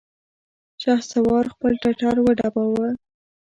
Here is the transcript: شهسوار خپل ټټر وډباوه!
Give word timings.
شهسوار 0.81 1.45
خپل 1.53 1.71
ټټر 1.81 2.15
وډباوه! 2.25 2.89